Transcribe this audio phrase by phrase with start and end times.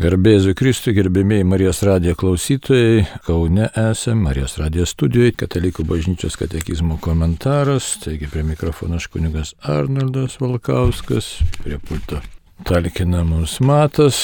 [0.00, 7.98] Garbėsiu Kristui, gerbėmiai Marijos radijo klausytojai, Kaune esame, Marijos radijo studijoje, Katalikų bažnyčios katekizmo komentaras,
[8.00, 12.22] taigi prie mikrofono aš kunigas Arnoldas Valkauskas, prie pulto
[12.64, 14.22] talkina mums matas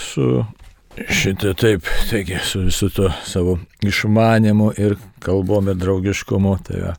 [0.00, 0.44] su
[0.96, 6.56] šitą taip, taigi su visu to savo išmanimu ir kalbom ir draugiškumu.
[6.64, 6.94] Tai.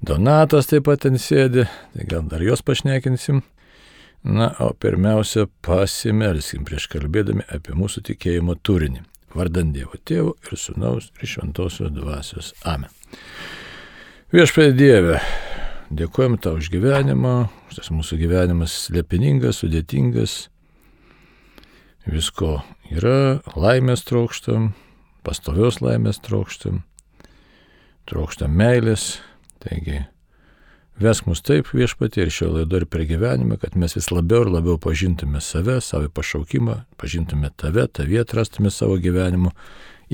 [0.00, 3.44] Donatas taip pat ten sėdi, tai gal dar jos pašnekinsim.
[4.24, 9.02] Na, o pirmiausia, pasimelskim prieš kalbėdami apie mūsų tikėjimo turinį.
[9.36, 12.54] Vardant Dievo Tėvo ir Sūnaus ir Šventosios Dvasios.
[12.64, 12.88] Amen.
[14.32, 15.18] Viešpėdė Dieve,
[15.92, 17.34] dėkojom tau už gyvenimą,
[17.76, 20.38] tas mūsų gyvenimas slėpiningas, sudėtingas.
[22.08, 22.62] Visko
[22.94, 24.72] yra, laimės trokštam,
[25.26, 26.80] pastovios laimės trokštam,
[28.08, 29.18] trokštam meilės.
[29.60, 30.00] Taigi,
[30.94, 34.52] Vesk mus taip viešpatį ir šio laido ir per gyvenimą, kad mes vis labiau ir
[34.54, 39.50] labiau pažintume save, savo pašaukimą, pažintume tave, tavie atrastume savo gyvenimo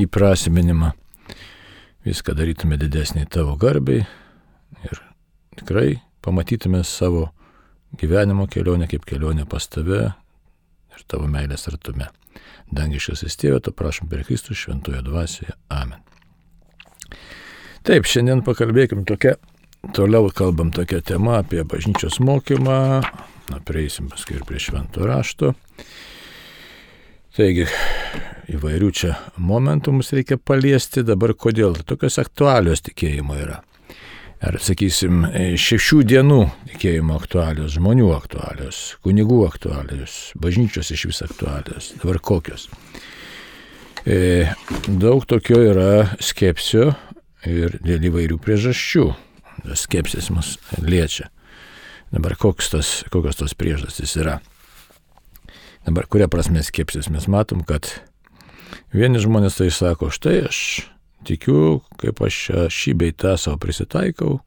[0.00, 0.94] įprasminimą.
[2.08, 4.06] Viską darytume didesnį tavo garbiai
[4.88, 5.02] ir
[5.60, 7.28] tikrai pamatytume savo
[8.00, 10.00] gyvenimo kelionę kaip kelionę pas tave
[10.96, 12.08] ir tavo meilės artume.
[12.72, 15.58] Dangiškas įstėvė, to prašom per Kristų šventoje dvasioje.
[15.68, 16.00] Amen.
[17.84, 19.36] Taip, šiandien pakalbėkim tokia
[19.80, 23.00] Toliau kalbam tokią temą apie bažnyčios mokymą,
[23.50, 25.54] na, prieisim paskui ir prie švento rašto.
[27.32, 27.64] Taigi,
[28.52, 33.62] įvairių čia momentų mums reikia paliesti dabar, kodėl tokios aktualios tikėjimo yra.
[34.44, 35.24] Ar, sakysim,
[35.60, 36.38] šešių dienų
[36.74, 41.90] tikėjimo aktualios, žmonių aktualios, kunigų aktualios, bažnyčios iš vis aktualios.
[42.04, 42.68] Dabar kokios?
[44.04, 44.52] E,
[44.88, 46.92] daug tokio yra skepsio
[47.48, 49.08] ir dėl įvairių priežasčių
[49.74, 51.30] skepsis mus liečia.
[52.10, 54.40] Dabar tos, kokios tos priežastys yra.
[55.86, 57.86] Dabar kuria prasme skepsis mes matom, kad
[58.92, 60.90] vieni žmonės tai sako, štai aš
[61.24, 64.40] tikiu, kaip aš šį bei tą savo prisitaikau,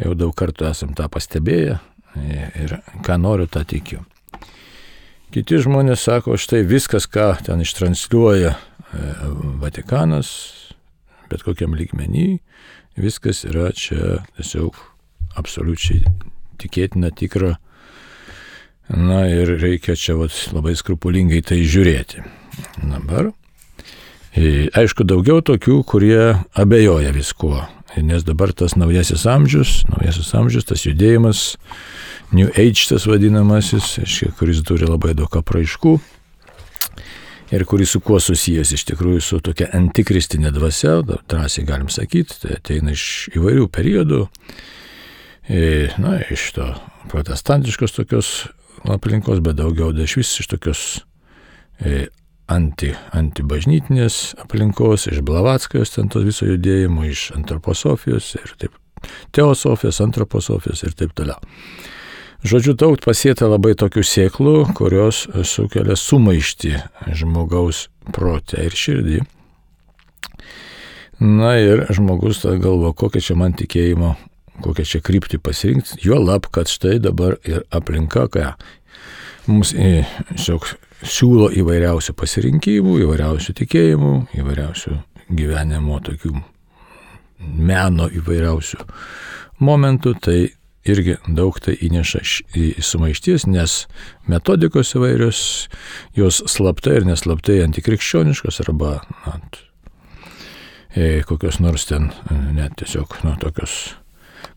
[0.00, 1.78] jau daug kartų esam tą pastebėję
[2.60, 4.04] ir ką noriu, tą tikiu.
[5.30, 8.58] Kiti žmonės sako, štai viskas, ką ten ištransliuoja e,
[9.62, 10.30] Vatikanas,
[11.30, 12.40] bet kokiam lygmenį,
[12.98, 14.78] Viskas yra čia tiesiog
[15.38, 16.04] absoliučiai
[16.60, 17.56] tikėtina, tikra.
[18.90, 22.24] Na ir reikia čia vat, labai skrupulingai tai žiūrėti.
[22.82, 23.30] Dabar.
[24.34, 27.62] E, aišku, daugiau tokių, kurie abejoja viskuo.
[27.98, 31.56] Nes dabar tas naujasis amžius, naujasis amžius, tas judėjimas,
[32.30, 33.96] New Age tas vadinamasis,
[34.38, 35.96] kuris turi labai daug apraiškų,
[37.50, 42.56] ir kuris su kuo susijęs iš tikrųjų su tokia antikristinė dvasia, drąsiai galim sakyti, tai
[42.58, 44.22] ateina iš įvairių periodų,
[45.48, 46.70] e, na, iš to
[47.10, 48.32] protestantiškos tokios
[48.88, 50.82] aplinkos, bet daugiau iš vis iš tokios
[51.82, 52.06] e,
[52.50, 58.76] anti, antibažnytinės aplinkos, iš Blavatskajos ten to viso judėjimo, iš antroposofijos ir taip,
[59.34, 61.40] teosofijos, antroposofijos ir taip toliau.
[62.40, 66.72] Žodžiu, daug pasėta labai tokių sėklų, kurios sukelia sumaišti
[67.12, 69.18] žmogaus protę ir širdį.
[71.20, 74.14] Na ir žmogus tą galvo, kokią čia man tikėjimo,
[74.64, 78.54] kokią čia kryptį pasirinkti, jo lab, kad štai dabar ir aplinka, ką
[79.44, 80.64] mums tiesiog
[81.04, 84.94] siūlo įvairiausių pasirinkimų, įvairiausių tikėjimų, įvairiausių
[85.28, 86.32] gyvenimo tokių
[87.68, 88.80] meno įvairiausių
[89.60, 90.38] momentų, tai
[90.84, 92.22] irgi daug tai įneša
[92.56, 93.84] į sumaišties, nes
[94.30, 95.40] metodikos įvairios,
[96.16, 99.36] jos slaptai ir neslaptai antikrikščioniškos arba na,
[100.94, 103.96] e, kokios nors ten e, net tiesiog nu, tokios,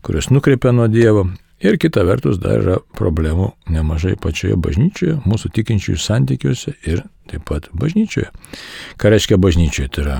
[0.04, 1.28] kurios nukreipia nuo Dievo.
[1.64, 7.70] Ir kita vertus dar yra problemų nemažai pačioje bažnyčioje, mūsų tikinčiųjų santykiuose ir taip pat
[7.72, 8.26] bažnyčioje.
[9.00, 9.92] Ką reiškia bažnyčioje?
[9.94, 10.18] Tai yra,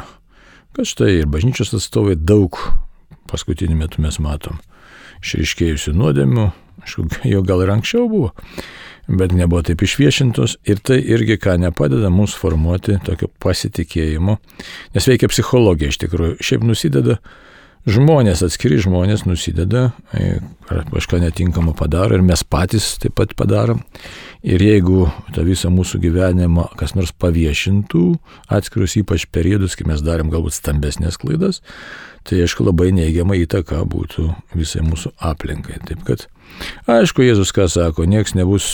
[0.76, 2.56] kad štai ir bažnyčios atstovai daug
[3.28, 4.62] paskutiniu metu mes matom
[5.24, 6.48] išriškėjusių nuodėmių,
[6.84, 8.32] aišku, jau gal ir anksčiau buvo,
[9.08, 14.38] bet nebuvo taip išviešintos ir tai irgi ką nepadeda mums formuoti tokio pasitikėjimo,
[14.94, 17.18] nes veikia psichologija iš tikrųjų, šiaip nusideda
[17.84, 20.38] žmonės, atskiri žmonės nusideda, e,
[20.72, 23.82] ar kažką netinkamo padaro ir mes patys taip pat padarom.
[24.44, 28.06] Ir jeigu tą visą mūsų gyvenimą kas nors paviešintų,
[28.48, 31.60] atskirus ypač periodus, kai mes darėm galbūt stambesnės klaidas,
[32.24, 35.80] tai aišku labai neigiama įtaka būtų visai mūsų aplinkai.
[35.88, 36.26] Taip kad,
[36.90, 38.66] aišku, Jėzus ką sako, nieks nebus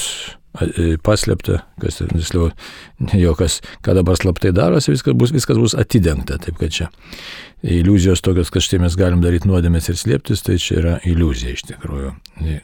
[0.60, 2.50] e, paslėpta, kas tiksliau,
[3.24, 6.38] jo kas, ką dabar slaptai darosi, viskas bus, viskas bus atidengta.
[6.42, 6.90] Taip kad čia
[7.62, 11.66] iliuzijos tokios, kad štai mes galim daryti nuodėmės ir slėptis, tai čia yra iliuzija iš
[11.72, 12.14] tikrųjų,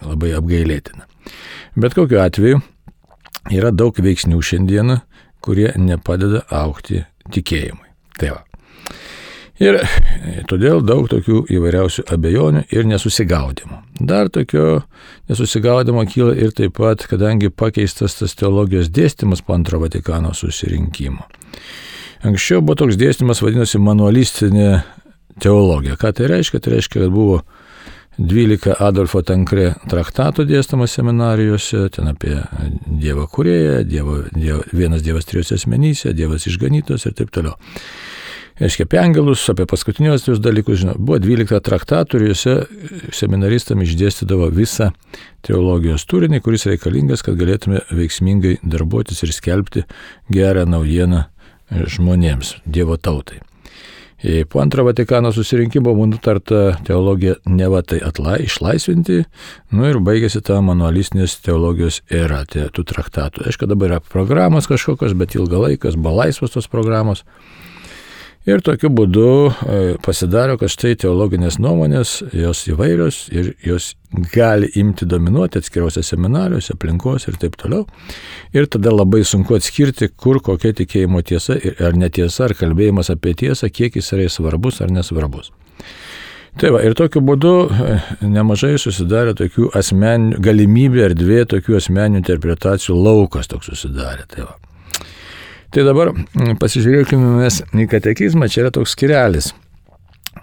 [0.07, 1.05] labai apgailėtina.
[1.77, 2.63] Bet kokiu atveju
[3.53, 5.01] yra daug veiksnių šiandieną,
[5.45, 7.05] kurie nepadeda aukti
[7.35, 7.85] tikėjimui.
[8.17, 8.43] Tai va.
[9.63, 9.79] Ir
[10.51, 13.81] todėl daug tokių įvairiausių abejonių ir nesusigaudimo.
[13.97, 14.83] Dar tokio
[15.31, 21.25] nesusigaudimo kyla ir taip pat, kadangi pakeistas tas teologijos dėstymas po antro Vatikano susirinkimo.
[22.27, 24.83] Anksčiau buvo toks dėstymas vadinosi manualistinė
[25.41, 25.97] teologija.
[26.01, 26.61] Ką tai reiškia?
[26.61, 27.41] Tai reiškia, kad buvo
[28.19, 32.43] 12 Adolfo Tankre traktatų dėstama seminarijose, ten apie
[32.85, 37.57] Dievą kurėją, dievo, dievo, vienas Dievas trijose asmenyse, Dievas išganytos ir taip toliau
[38.61, 42.57] reiškia, apie angelus, apie paskutiniuosius dalykus, žinau, buvo 12 traktatų ir juose
[43.15, 44.93] seminaristam išdėstydavo visą
[45.47, 49.87] teologijos turinį, kuris reikalingas, kad galėtume veiksmingai darbuotis ir skelbti
[50.33, 51.27] gerą naujieną
[51.71, 53.43] žmonėms, Dievo tautai.
[54.23, 59.19] E, po antro Vatikano susirinkimo buvo nutarta teologija neva tai atla, išlaisvinti,
[59.77, 63.45] nu ir baigėsi ta manualistinės teologijos era, tie tų traktatų.
[63.51, 67.27] Aišku, dabar yra programos kažkokios, bet ilgą laiką buvo laisvos tos programos.
[68.47, 73.89] Ir tokiu būdu e, pasidaro, kad štai teologinės nuomonės, jos įvairios ir jos
[74.31, 77.89] gali imti dominuoti atskiriuose seminarijose, aplinkos ir taip toliau.
[78.55, 83.67] Ir tada labai sunku atskirti, kur kokia tikėjimo tiesa ar netiesa, ar kalbėjimas apie tiesą,
[83.67, 85.51] kiek jis yra svarbus ar nesvarbus.
[86.57, 87.99] Tai va, ir tokiu būdu e,
[88.31, 94.31] nemažai susidarė tokių asmeninių, galimybė erdvė tokių asmeninių interpretacijų laukas toks susidarė.
[94.31, 94.57] Tai va.
[95.75, 99.53] Tai dabar mm, pasižiūrėkime mes į katekizmą, čia yra toks skirelis.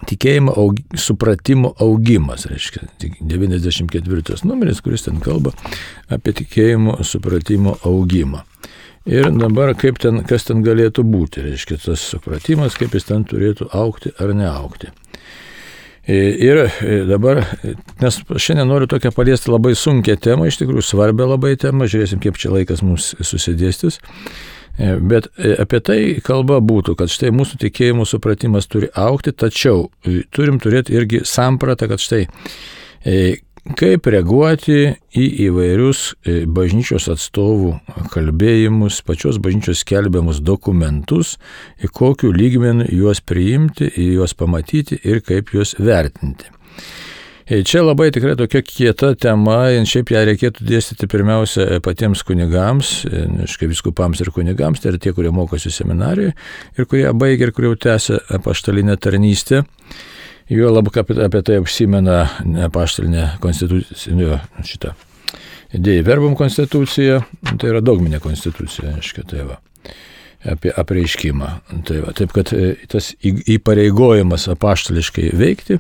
[0.09, 5.53] Tikėjimo aug, supratimo augimas, reiškia, 94 numeris, kuris ten kalba
[6.11, 8.41] apie tikėjimo supratimo augimą.
[9.05, 14.13] Ir dabar ten, kas ten galėtų būti, reiškia, tas supratimas, kaip jis ten turėtų aukti
[14.19, 14.91] ar neaukti.
[16.07, 16.65] Ir
[17.07, 17.45] dabar,
[18.03, 22.39] nes šiandien noriu tokią paliesti labai sunkę temą, iš tikrųjų svarbę labai temą, žiūrėsim, kaip
[22.39, 24.01] čia laikas mums susidėstis.
[24.77, 29.89] E, bet e, apie tai kalba būtų, kad štai mūsų tikėjimų supratimas turi aukti, tačiau
[30.01, 32.25] e, turim turėti irgi sampratą, kad štai
[33.77, 34.77] kaip reaguoti
[35.19, 36.01] į įvairius
[36.55, 37.73] bažnyčios atstovų
[38.15, 41.35] kalbėjimus, pačios bažnyčios skelbiamus dokumentus,
[41.83, 46.47] į kokiu lygmeniu juos priimti, juos pamatyti ir kaip juos vertinti.
[47.45, 52.93] E, čia labai tikrai tokia kieta tema, šiaip ją reikėtų dėstyti pirmiausia e, patiems kunigams,
[53.03, 56.31] e, viskupams ir kunigams, tai yra tie, kurie mokosi seminarijoje
[56.77, 59.65] ir kurie baigia ir kurie jau tęsia apaštalinę tarnystę.
[60.51, 62.23] Jo labai apie tai užsimena
[62.69, 64.95] apaštalinė konstitucija, šitą
[65.75, 67.23] idėją verbum konstitucija,
[67.59, 69.59] tai yra dogminė konstitucija, aiškiai, tai va
[70.47, 71.49] apie apreiškimą.
[71.87, 72.51] Tai va, taip kad
[72.91, 75.79] tas įpareigojimas apaštališkai veikti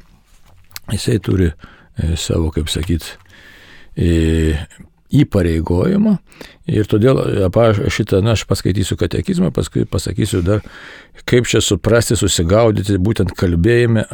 [0.91, 3.05] jisai turi e, savo, kaip sakyt,
[3.95, 4.57] e,
[5.13, 6.17] įpareigojimą.
[6.73, 7.19] Ir todėl
[7.93, 10.63] šitą, na, aš paskaitysiu katekizmą, paskui pasakysiu dar,
[11.29, 14.07] kaip čia suprasti, susigaudyti būtent kalbėjime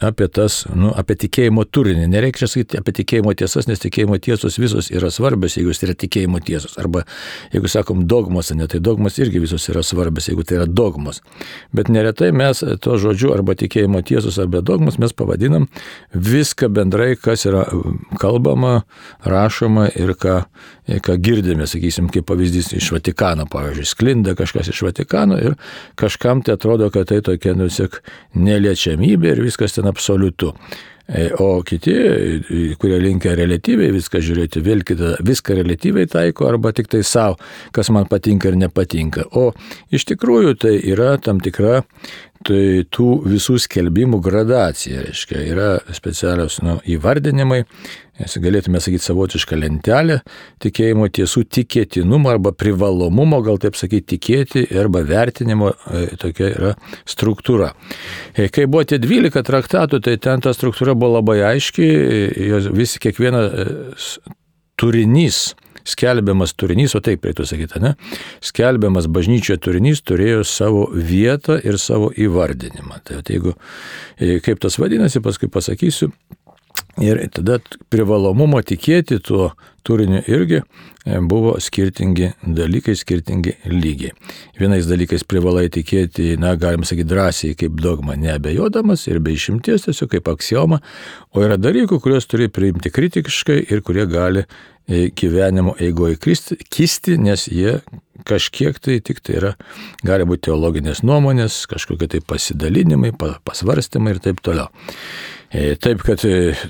[0.00, 2.06] apie tas, nu, apie tikėjimo turinį.
[2.12, 6.38] Nereikia sakyti apie tikėjimo tiesas, nes tikėjimo tiesos visos yra svarbios, jeigu jis yra tikėjimo
[6.46, 6.76] tiesos.
[6.78, 7.02] Arba
[7.54, 11.18] jeigu sakom dogmas, ne, tai dogmas irgi visos yra svarbios, jeigu tai yra dogmas.
[11.74, 15.66] Bet neretai mes to žodžiu arba tikėjimo tiesos arba dogmas mes pavadinam
[16.14, 17.66] viską bendrai, kas yra
[18.22, 18.84] kalbama,
[19.26, 20.38] rašoma ir ką,
[21.02, 25.58] ką girdime, sakysim, kaip pavyzdys iš Vatikano, pavyzdžiui, sklinda kažkas iš Vatikano ir
[25.98, 27.98] kažkam tai atrodo, kad tai tokia, nu, sėk,
[28.38, 30.54] neliečiamybė ir viskas ten absoliutu.
[31.08, 36.74] E, o kiti, e, kurie linkia relatyviai viską žiūrėti, vėl kitą viską relatyviai taiko arba
[36.76, 37.38] tik tai savo,
[37.72, 39.24] kas man patinka ir nepatinka.
[39.32, 39.54] O
[39.88, 41.80] iš tikrųjų tai yra tam tikra
[42.44, 47.62] tai tų visų skelbimų gradacija, reiškia, yra specialios nu, įvardinimai,
[48.18, 50.20] galėtume sakyti savotišką lentelę
[50.64, 56.74] tikėjimo tiesų tikėtinumo arba privalomumo, gal taip sakyti, tikėti arba vertinimo, e, tokia yra
[57.08, 57.72] struktūra.
[58.34, 61.88] E, kai buvo tie 12 traktatų, tai ten ta struktūra buvo labai aiški,
[62.74, 64.18] visi kiekvienas
[64.78, 65.48] turinys
[65.88, 67.94] skelbiamas turinys, o taip reikėtų sakyti, ne?
[68.44, 73.00] Skelbiamas bažnyčioje turinys turėjo savo vietą ir savo įvardinimą.
[73.08, 73.54] Tai jeigu,
[74.18, 76.10] e, kaip tas vadinasi, paskui pasakysiu,
[77.02, 77.58] Ir tada
[77.92, 79.52] privalomumo tikėti tuo
[79.88, 84.12] turiniu irgi e, buvo skirtingi dalykai, skirtingi lygiai.
[84.60, 90.12] Vienais dalykais privalai tikėti, na, galim sakyti drąsiai, kaip dogma, neabejodamas ir be išimties, tiesiog
[90.16, 90.82] kaip aksioma,
[91.32, 96.20] o yra dalykų, kuriuos turi priimti kritiškai ir kurie gali e, gyvenimo eigoje
[96.68, 97.78] kisti, nes jie
[98.28, 99.54] kažkiek tai tik tai yra,
[100.06, 104.68] gali būti teologinės nuomonės, kažkokie tai pasidalinimai, pasvarstymai ir taip toliau.
[105.48, 106.20] E, taip, kad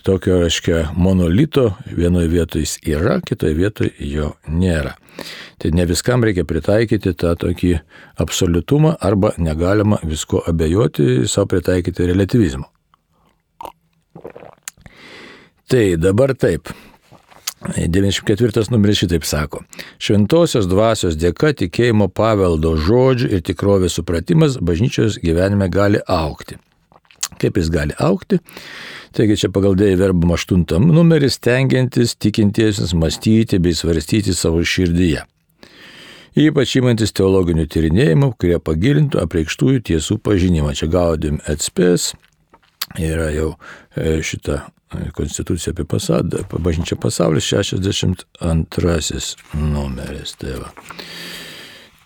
[0.06, 4.94] tokio, reiškia, monolito vienoje vietoje jis yra yra, kitoje vietoje jo nėra.
[5.58, 7.72] Tai ne viskam reikia pritaikyti tą tokį
[8.22, 12.68] absoliutumą arba negalima visko abejoti, savo pritaikyti relativizmą.
[15.68, 16.70] Tai dabar taip.
[17.76, 19.64] 94 numeris šitaip sako.
[19.98, 26.60] Šventosios dvasios dėka tikėjimo paveldo žodžių ir tikrovės supratimas bažnyčios gyvenime gali aukti.
[27.38, 28.40] Kaip jis gali aukti?
[29.16, 35.24] Taigi čia pagal dėjai verbam 8 numeris tengiantis tikintiesiams mąstyti bei svarstyti savo širdyje.
[36.38, 40.74] Ypač įmantis teologinių tyrinėjimų, kurie pagilintų apreikštųjų tiesų pažinimą.
[40.78, 42.12] Čia gaudim atspės,
[42.94, 43.54] yra jau
[43.96, 49.18] e, šita Konstitucija apie pasaulį, apie bažnyčią pasaulį 62
[49.60, 50.32] numeris.
[50.40, 50.70] Tai va.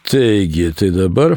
[0.09, 1.37] Taigi, tai dabar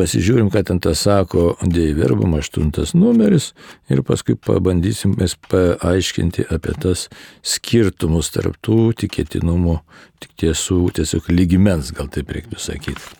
[0.00, 3.52] pasižiūrim, ką ten tas sako Deiverbam 8 numeris
[3.92, 7.06] ir paskui pabandysim mes paaiškinti apie tas
[7.44, 9.80] skirtumus tarptų tikėtinumų,
[10.24, 13.19] tik tiesų, tiesiog lygimens, gal taip reiktų sakyti.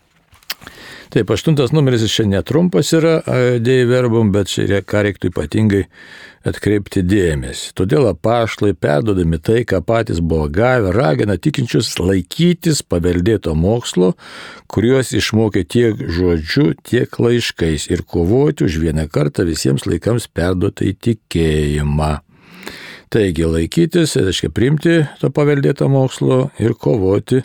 [1.10, 3.16] Taip, aštuntas numeris čia netrumpas yra
[3.58, 5.80] dėjai verbom, bet čia ką reiktų ypatingai
[6.46, 7.72] atkreipti dėmesį.
[7.76, 14.14] Todėl apaštlai, perdodami tai, ką patys buvo gavę, ragina tikinčius laikytis paveldėto mokslo,
[14.70, 22.20] kuriuos išmokė tiek žodžiu, tiek laiškais ir kovoti už vieną kartą visiems laikams perduotai tikėjimą.
[23.10, 27.40] Taigi laikytis, reiškia primti to paveldėto mokslo ir kovoti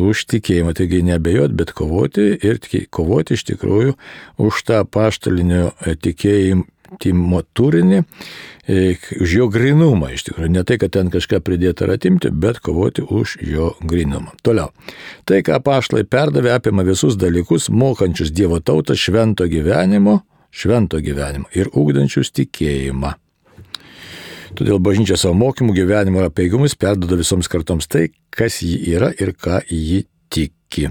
[0.00, 0.72] už tikėjimą.
[0.78, 2.56] Taigi nebejot, bet kovoti ir
[2.88, 3.92] kovoti iš tikrųjų
[4.40, 5.66] už tą paštalinio
[6.00, 8.00] tikėjimo turinį,
[8.64, 10.48] e, už jo grinumą iš tikrųjų.
[10.56, 14.32] Ne tai, kad ten kažką pridėti ar atimti, bet kovoti už jo grinumą.
[14.40, 14.72] Toliau.
[15.28, 21.68] Tai, ką paštlai perdavė, apima visus dalykus, mokančius Dievo tautą švento gyvenimo, švento gyvenimo ir
[21.76, 23.18] ugdančius tikėjimą.
[24.58, 29.32] Todėl bažnyčia savo mokymų, gyvenimo ir apeigimus perdoda visoms kartoms tai, kas ji yra ir
[29.32, 30.90] ką ji tiki.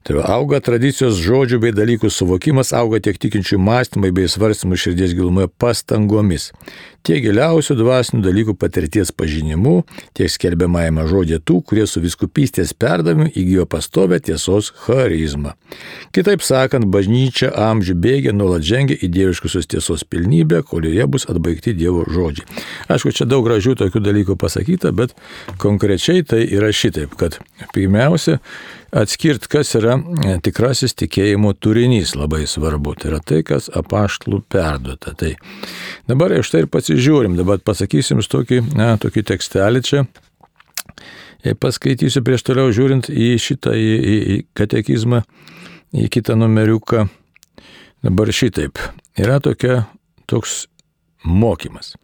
[0.00, 5.50] Tai auga tradicijos žodžių bei dalykų suvokimas, auga tiek tikinčių mąstymai bei svarstymų širdies gilumoje
[5.60, 6.46] pastangomis,
[7.04, 9.82] tiek giliausių dvasinių dalykų patirties pažinimu,
[10.16, 15.52] tiek skelbiamajame žodė tų, kurie su viskupystės perdavimu įgyjo pastovę tiesos charizmą.
[16.16, 22.06] Kitaip sakant, bažnyčia amžių bėgė nuolat žengia į dieviškusios tiesos pilnybę, kurioje bus atbaigti Dievo
[22.08, 22.48] žodžiai.
[22.88, 25.12] Aišku, čia daug gražių tokių dalykų pasakyta, bet
[25.60, 27.36] konkrečiai tai yra šitaip, kad
[27.76, 28.40] pirmiausia,
[28.92, 32.94] atskirti, kas yra e, tikrasis tikėjimo turinys labai svarbu.
[32.98, 35.14] Tai yra tai, kas apaštlų perduota.
[35.18, 35.34] Tai
[36.10, 40.04] dabar iš tai ir pasižiūrim, dabar pasakysim tokį, na, tokį tekstelį čia.
[41.46, 45.22] Ir paskaitysiu prieš toliau žiūrint į šitą, į, į, į katekizmą,
[45.96, 47.06] į kitą numeriuką.
[48.04, 48.80] Dabar šitaip.
[49.20, 49.84] Yra tokia,
[50.28, 50.64] toks
[51.24, 51.94] mokymas.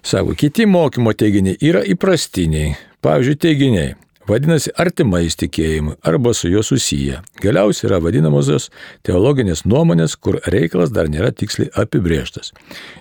[0.00, 2.72] Sako, kiti mokymo teiginiai yra įprastiniai.
[3.04, 3.90] Pavyzdžiui, teiginiai
[4.30, 7.20] vadinasi artimais tikėjimui arba su juo susiję.
[7.42, 8.68] Galiausiai yra vadinamosios
[9.06, 12.52] teologinės nuomonės, kur reikalas dar nėra tiksliai apibrieštas.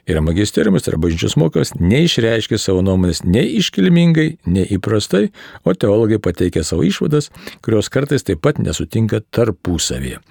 [0.09, 5.29] Yra magisteriumas yra bažnyčios mokas neišreiškia savo nuomonės nei iškilmingai, nei įprastai,
[5.63, 7.29] o teologai pateikia savo išvadas,
[7.65, 10.21] kurios kartais taip pat nesutinka tarpusavėje.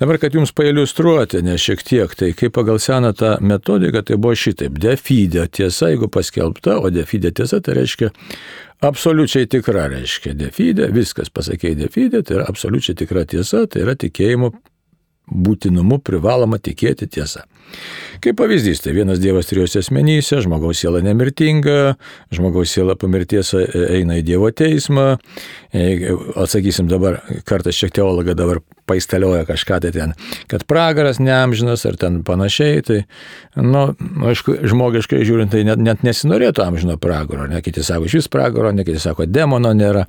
[0.00, 4.36] Dabar, kad jums pailustruoti, nes šiek tiek, tai kaip pagal seną tą metodiką, tai buvo
[4.38, 4.80] šitaip.
[4.80, 8.12] Defide tiesa, jeigu paskelbta, o defide tiesa tai reiškia
[8.80, 14.52] absoliučiai tikra, reiškia defide, viskas pasakė defide, tai yra absoliučiai tikra tiesa, tai yra tikėjimo
[15.30, 17.44] būtinumu privaloma tikėti tiesa.
[18.20, 21.94] Kaip pavyzdys, tai vienas Dievas trijose asmenyse, žmogaus siela nemirtinga,
[22.34, 25.12] žmogaus siela po mirties eina į Dievo teismą.
[26.34, 28.58] Atsakysim dabar, kartais šiek teologą dabar
[28.90, 30.14] paistalioja kažką tai ten,
[30.50, 32.98] kad pragaras neamžinas ar ten panašiai, tai,
[33.56, 33.86] nu,
[34.30, 38.72] aišku, žmogiškai žiūrint, tai net, net nesinorėtų amžino pragaro, ne kiti sako, iš vis pragaro,
[38.74, 40.06] ne kiti sako, demono nėra,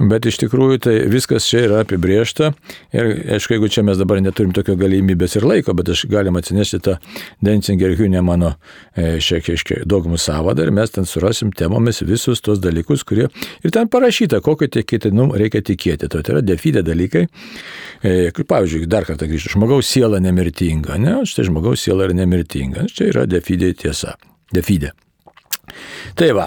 [0.00, 2.52] bet iš tikrųjų tai viskas čia yra apibriešta
[2.96, 6.82] ir, aišku, jeigu čia mes dabar neturim tokio galimybės ir laiko, bet aš galim atsinešti
[6.84, 6.96] tą
[7.44, 8.54] Denzinger Hünemano
[8.96, 13.28] e, šiek tiek dogmų savadą ir mes ten surasim temomis visus tos dalykus, kurie
[13.62, 16.08] ir ten parašyta, kokio tikėtinum reikia tikėti.
[16.12, 17.26] Tai yra defidė dalykai.
[18.06, 23.10] E, pavyzdžiui, dar kartą grįžtu, žmogaus siela nemirtinga, ne, štai žmogaus siela yra nemirtinga, čia
[23.10, 24.14] yra defidė tiesa.
[24.54, 24.92] Defidė.
[26.16, 26.44] Tai va,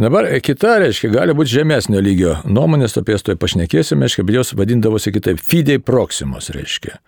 [0.00, 4.50] dabar kita, reiškia, gali būti žemesnio lygio nuomonės, apie jas to pašnekėsime, reiškia, bet jos
[4.58, 6.98] vadindavosi kitaip fidei proximos, reiškia.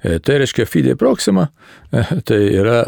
[0.00, 1.50] E, tai reiškia fidei proxima,
[1.92, 2.80] e, tai yra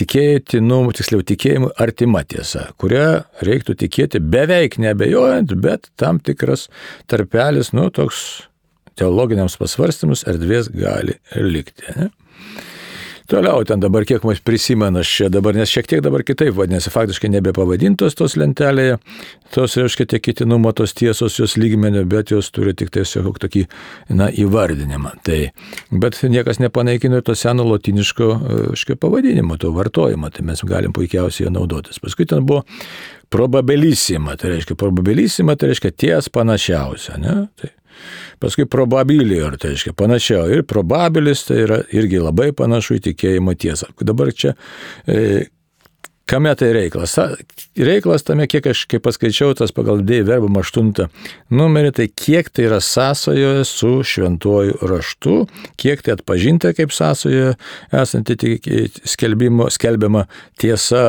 [0.00, 3.06] tikėtinų, tiksliau tikėjimų artima tiesa, kurią
[3.46, 6.66] reiktų tikėti beveik nebejojant, bet tam tikras
[7.08, 8.49] tarpelis, nu, toks
[9.00, 11.88] teologiniams pasvarstymus erdvės gali likti.
[11.96, 12.10] Ne?
[13.30, 17.28] Toliau ten dabar kiek mums prisimena čia dabar, nes šiek tiek dabar kitaip vadinasi, faktiškai
[17.30, 18.96] nebepavadintos tos lentelėje,
[19.54, 23.62] tos, reiškia, tie kitinumo, tos tiesos jos lygmenio, bet jos turi tik tiesiog tokį,
[24.18, 25.14] na, įvardinimą.
[25.22, 25.38] Tai,
[25.94, 28.30] bet niekas nepanaikino to seno lotiniško,
[28.72, 32.02] reiškia, pavadinimo, to vartojimo, tai mes galim puikiausiai jo naudotis.
[32.02, 32.64] Paskui ten buvo
[33.30, 37.44] probabilisima, tai reiškia, probabilisima, tai reiškia ties panašiausia, ne?
[37.54, 37.76] Tai
[38.40, 40.48] Paskui probabilior, tai reiškia panašiau.
[40.54, 43.90] Ir probabilis tai yra irgi labai panašu į tikėjimo tiesą.
[44.00, 44.54] Dabar čia
[45.06, 45.48] e,
[46.30, 47.16] Kame tai reiklas?
[47.74, 51.08] Reiklas tame, kiek aš, kaip paskaičiau, tas pagal dėjų verbum 8
[51.50, 55.34] numerį, tai kiek tai yra sąsojoje su šventuoju raštu,
[55.80, 57.56] kiek tai atpažinta kaip sąsojoje
[57.90, 58.38] esanti
[59.10, 60.28] skelbiama
[60.62, 61.04] tiesa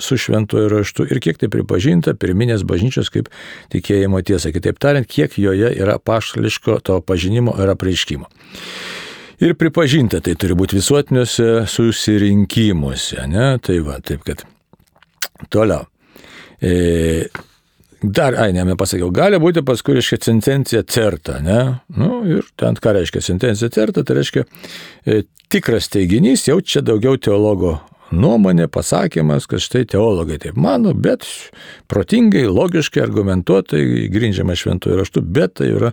[0.00, 3.28] su šventuoju raštu ir kiek tai pripažinta pirminės bažnyčios kaip
[3.76, 4.56] tikėjimo tiesa.
[4.56, 8.32] Kitaip tariant, kiek joje yra paštališko to pažinimo ir apreiškimo
[9.40, 13.26] ir pripažinta tai turi būti visuotiniuose susirinkimuose.
[13.32, 13.50] Ne?
[13.62, 14.44] Tai va, taip kad.
[15.52, 15.84] Toliau.
[16.62, 17.28] E,
[18.00, 21.60] dar, ai, ne, nepasakiau, gali būti paskui, reiškia, sentencija certa, ne?
[21.96, 25.20] Nu, ir ten ką reiškia sentencija certa, tai reiškia e,
[25.52, 27.76] tikras teiginys, jau čia daugiau teologo
[28.14, 31.26] nuomonė, pasakymas, kad štai teologai taip mano, bet
[31.90, 33.82] protingai, logiškai, argumentuotai,
[34.12, 35.92] grindžiama šventuoju raštu, bet tai yra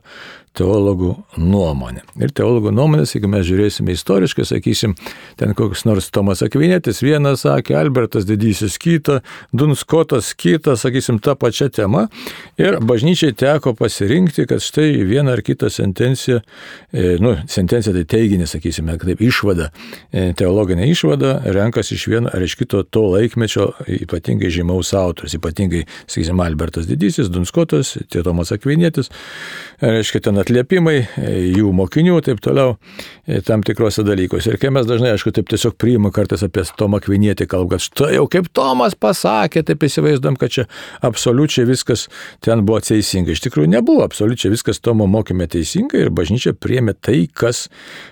[0.58, 2.04] teologų nuomonė.
[2.22, 4.94] Ir teologų nuomonės, jeigu mes žiūrėsime istoriškai, sakysim,
[5.40, 9.20] ten koks nors Tomas Akvinėtis vieną sakė, Albertas Didysis kitą,
[9.56, 12.06] Dunskotas kitą, sakysim, tą pačią temą.
[12.62, 16.42] Ir bažnyčiai teko pasirinkti, kad štai vieną ar kitą sentenciją,
[16.94, 19.72] e, nu, sentencija tai teiginį, sakysime, kaip išvada,
[20.12, 23.72] e, teologinė išvada, renkasi iš vieno ar iš kito to laikmečio
[24.06, 29.10] ypatingai žymaus autorius, ypatingai, sakysim, Albertas Didysis, Dunskotas, Tomas Akvinėtis,
[29.82, 32.76] reiškia ten atliepimai e, jų mokinių ir taip toliau
[33.26, 34.54] e, tam tikrose dalykuose.
[34.54, 38.14] Ir kai mes dažnai, aišku, taip tiesiog priimu kartais apie Tomą Kvinietį, kalbam, kad štai
[38.18, 40.66] jau kaip Tomas pasakė, taip įsivaizduom, kad čia
[41.06, 42.08] absoliučiai viskas
[42.44, 43.34] ten buvo teisinga.
[43.34, 47.66] Iš tikrųjų nebuvo absoliučiai viskas Tomo mokyme teisinga ir bažnyčia priemė tai, kas,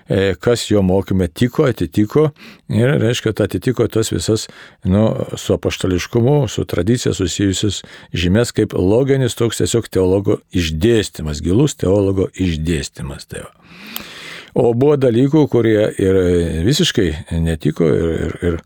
[0.09, 2.29] e, kas jo mokyme tiko, atitiko
[2.71, 4.47] ir, reiškia, atitiko tas visas
[4.87, 5.07] nu,
[5.39, 7.81] su apaštališkumu, su tradicija susijusius
[8.15, 13.27] žymės kaip loginis toks tiesiog teologo išdėstymas, gilus teologo Dialogo išdėstymas.
[13.27, 13.51] Tai va.
[14.51, 16.17] O buvo dalykų, kurie ir
[16.65, 18.57] visiškai netiko ir, ir, ir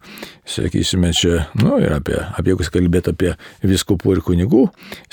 [0.50, 4.64] sakysime, čia, nu, ir apie, apie jeigu kalbėt apie viskupų ir kunigų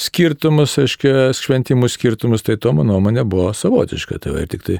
[0.01, 4.17] skirtumus, aiškiai, šventimų skirtumus, tai to mano nuomonė buvo savotiška.
[4.25, 4.79] Tai va, ir tik tai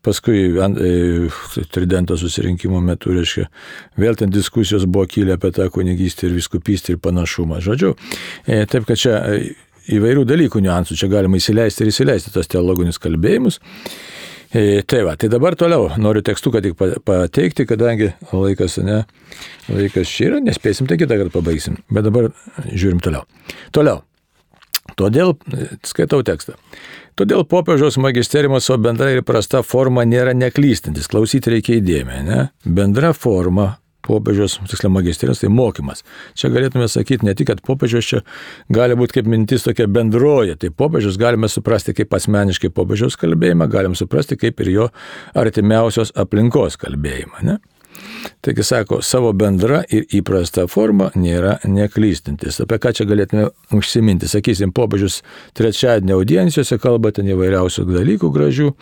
[0.00, 1.28] paskui e,
[1.76, 3.44] tridento susirinkimo metu, reiškia,
[4.00, 7.60] vėl ten diskusijos buvo kilę apie tą kunigystę ir viskupystę ir panašumą.
[7.68, 7.92] Žodžiu,
[8.48, 9.20] e, taip kad čia
[9.92, 13.60] įvairių dalykų niuansų, čia galima įsileisti ir įsileisti tos teologinius kalbėjimus.
[14.54, 19.00] E, tai va, tai dabar toliau noriu tekstuką tik pateikti, kadangi laikas, ne,
[19.66, 21.80] laikas čia yra, nespėsim, tai kitą kartą pabaigsim.
[21.90, 22.30] Bet dabar
[22.70, 23.26] žiūrim toliau.
[23.74, 24.04] Toliau.
[25.00, 25.32] Todėl,
[25.82, 26.54] skaitau tekstą.
[27.18, 31.08] Todėl popiežiaus magisteriumo savo bendra ir prasta forma nėra neklystantis.
[31.10, 32.40] Klausyti reikia įdėmę, ne?
[32.62, 33.72] Bendra forma
[34.04, 36.04] popiežiaus, tiksliau magisterijos, tai mokymas.
[36.38, 38.22] Čia galėtume sakyti ne tik, kad popiežiaus čia
[38.72, 43.98] gali būti kaip mintis tokia bendroji, tai popiežiaus galime suprasti kaip asmeniškai popiežiaus kalbėjimą, galim
[43.98, 44.88] suprasti kaip ir jo
[45.38, 47.44] artimiausios aplinkos kalbėjimą.
[47.46, 47.60] Ne?
[48.40, 52.60] Taigi sako, savo bendra ir įprasta forma nėra neklystantis.
[52.64, 54.28] Apie ką čia galėtume užsiminti?
[54.30, 55.20] Sakysim, popiežius
[55.56, 58.72] trečiadienio audiencijose kalba ten įvairiausių dalykų gražių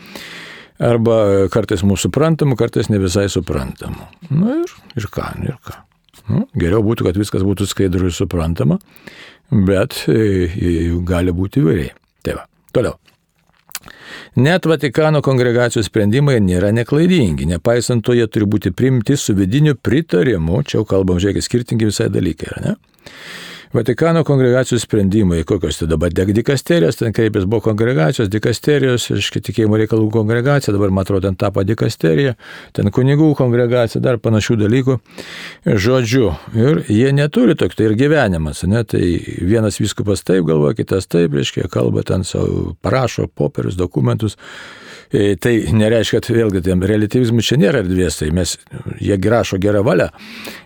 [0.83, 4.09] arba kartais mūsų suprantamų, kartais ne visai suprantamų.
[4.35, 5.79] Na ir, ir ką, ir ką.
[6.31, 8.79] Nu, geriau būtų, kad viskas būtų skaidru ir suprantama,
[9.51, 11.95] bet e, gali būti įvairiai.
[12.23, 12.99] Tai va, toliau.
[14.39, 20.63] Net Vatikano kongregacijos sprendimai nėra neklaidingi, nepaisant to jie turi būti primti su vidiniu pritarimu,
[20.65, 22.77] čia jau kalbam, žiūrėkit, skirtingi visai dalykai, ar ne?
[23.73, 30.11] Vatikano kongregacijų sprendimai, kokios tai dabar dikasterijos, ten kreipės buvo kongregacijos, dikasterijos, iški tikėjimo reikalų
[30.13, 32.35] kongregacija, dabar man atrodo, ten tapo dikasterija,
[32.77, 34.99] ten kunigų kongregacija, dar panašių dalykų.
[35.65, 39.01] Žodžiu, ir jie neturi tokio, tai ir gyvenimas, ne, tai
[39.41, 44.37] vienas viskupas taip galvoja, kitas taip, reiškia, kalba ten savo, parašo popierius, dokumentus.
[45.11, 48.55] E, tai nereiškia, kad vėlgi tam relativizmui čia nėra erdvės, tai mes,
[49.03, 50.09] jie rašo gerą valią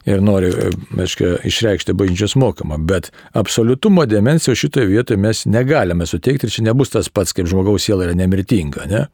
[0.09, 0.75] ir nori, e,
[1.07, 6.95] aiškia, išreikšti bažnyčios mokamą, bet absoliutumo dimensijos šitoje vietoje mes negalime suteikti ir čia nebus
[6.95, 9.07] tas pats, kaip žmogaus siela yra nemirtinga, ne?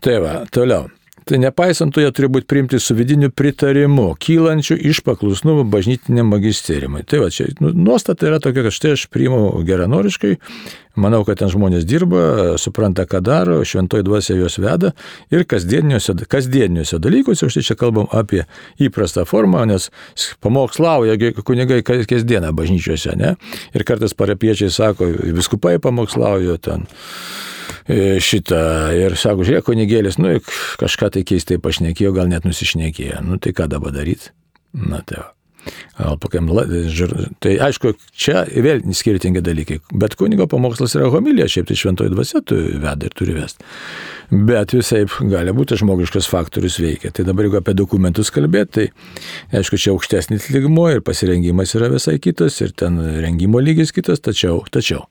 [0.00, 0.88] Tai va, toliau.
[1.24, 7.04] Tai nepaisant to, jie turi būti priimti su vidiniu pritarimu, kylančiu iš paklusnumo bažnytiniam magisterimui.
[7.06, 10.32] Tai va, čia nu, nuostata yra tokia, kad štai aš priimu geranoriškai,
[11.00, 12.22] manau, kad ten žmonės dirba,
[12.60, 14.94] supranta, ką daro, šventoji dvasia juos veda
[15.34, 18.46] ir kasdieniuose, kasdieniuose dalykuose, už tai čia kalbam apie
[18.80, 19.90] įprastą formą, nes
[20.42, 23.36] pamokslauja kunigai kasdieną bažnyčiose, ne?
[23.76, 26.88] Ir kartais parapiečiai sako, viskupai pamokslauja ten
[27.88, 28.62] šitą
[28.96, 30.36] ir sako, žiūrėk, kunigėlis, nu,
[30.80, 33.24] kažką tai keistai pašnekėjo, gal net nusišnekėjo.
[33.26, 34.32] Nu, tai ką dabar daryti?
[34.76, 35.28] Na, tai.
[35.98, 36.48] Gal pakiam,
[37.44, 42.40] tai aišku, čia vėl skirtingi dalykai, bet kunigo pamokslas yra homilija, šiaip tai šventoji dvasia
[42.40, 43.66] tu veda ir turi vesti.
[44.30, 47.10] Bet visai gali būti žmogiškas faktorius veikia.
[47.14, 48.90] Tai dabar jeigu apie dokumentus kalbėti,
[49.50, 54.22] tai aišku, čia aukštesnis lygmo ir pasirengimas yra visai kitas ir ten rengimo lygis kitas,
[54.22, 55.08] tačiau, tačiau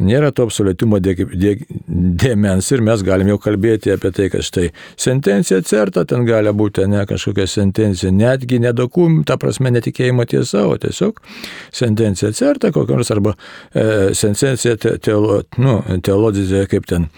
[0.00, 4.68] nėra to absoliutumo dėmens ir mes galim jau kalbėti apie tai, kad štai
[5.00, 10.76] sentencija certa, ten gali būti ne kažkokia sentencija, netgi nedokum, ta prasme netikėjimo tiesa, o
[10.80, 11.20] tiesiog
[11.74, 13.34] sentencija certa, kokia nors arba
[13.74, 17.08] e, sentencija te, teolo, nu, teologija kaip ten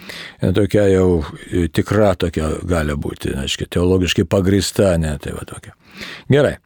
[0.41, 1.23] e, tokia jau
[1.75, 5.75] tikra tokia gali būti, aiškiai, teologiškai pagrįsta, ne, tai va tokia.
[6.31, 6.57] Gerai.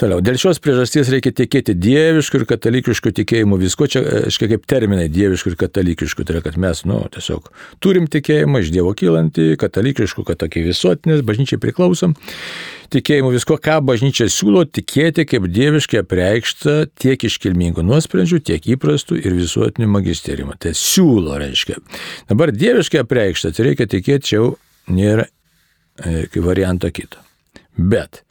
[0.00, 5.08] Toliau, dėl šios priežasties reikia tikėti dieviškų ir katalikiškų tikėjimų visko, čia, aiškiai, kaip terminai
[5.12, 7.50] dieviškų ir katalikiškų, tai yra, kad mes, nu, tiesiog
[7.84, 12.16] turim tikėjimą iš Dievo kylantį, katalikiškų, kad tokie visuotinės, bažnyčiai priklausom.
[12.92, 19.34] Tikėjimų visko, ką bažnyčia siūlo tikėti kaip dieviškai apreikšta tiek iškilmingų nuosprendžių, tiek įprastų ir
[19.38, 20.54] visuotinių magisterijų.
[20.62, 21.80] Tai siūlo, reiškia.
[22.30, 24.48] Dabar dieviškai apreikšta, tai reikia tikėti, čia jau
[24.92, 27.22] nėra e, varianto kito.
[27.76, 28.22] Bet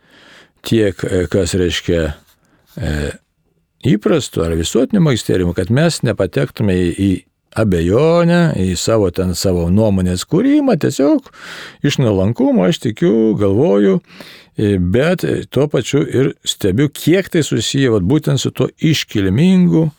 [0.65, 2.95] tiek, e, kas reiškia e,
[3.95, 7.11] įprastų ar visuotinių magisterijų, kad mes nepatektume į, į
[7.55, 11.29] abejonę, į savo ten savo nuomonės kūrimą, tiesiog
[11.87, 14.01] iš nuolankumo aš tikiu, galvoju,
[14.57, 19.89] bet tuo pačiu ir stebiu, kiek tai susiję vat, būtent su tuo iškilmingu,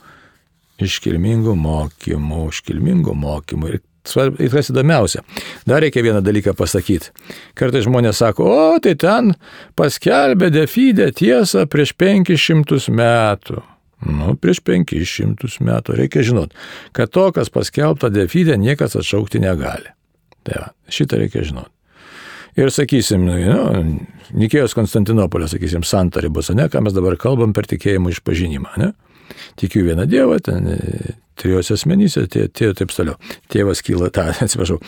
[0.83, 3.75] iškilmingu mokymu, iškilmingu mokymu.
[3.75, 5.25] Ir Ir kas įdomiausia,
[5.67, 7.11] dar reikia vieną dalyką pasakyti.
[7.59, 9.33] Kartai žmonės sako, o tai ten
[9.79, 13.63] paskelbė Defidė tiesą prieš 500 metų.
[14.07, 16.55] Nu, prieš 500 metų reikia žinot,
[16.95, 19.91] kad to, kas paskelbta Defidė, niekas atšaukti negali.
[20.47, 21.73] Tai va, šitą reikia žinot.
[22.57, 23.99] Ir sakysim, nu,
[24.37, 28.93] Nikėjos Konstantinopolio, sakysim, santarybos, ne, ką mes dabar kalbam per tikėjimo išpažinimą, ne?
[29.61, 30.71] Tikiu vieną Dievą, ten
[31.37, 33.17] trijose asmenyse, tie, tie taip toliau.
[33.53, 34.79] Tėvas kyla, ta, atsiprašau,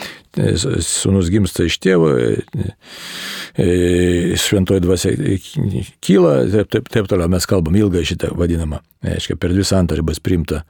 [0.84, 2.70] sunus gimsta iš tėvo, e,
[3.60, 3.68] e,
[4.40, 5.12] šventoji dvasia
[6.04, 7.30] kyla, taip, taip, taip toliau.
[7.32, 10.64] Mes kalbam ilgai šitą vadinamą, aiškiai, per dvi santarybas primta